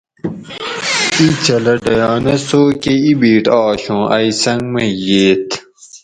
ایں 1.17 1.31
چھلہ 1.43 1.73
ڈیانہ 1.83 2.35
سوئے 2.47 2.75
کہ 2.81 2.93
اِبیٹ 3.05 3.45
آش 3.63 3.83
اوں 3.91 4.03
ائی 4.15 4.29
سنگ 4.43 4.63
مئے 4.73 4.87
ییت 5.07 5.47